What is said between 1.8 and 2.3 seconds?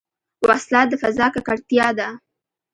ده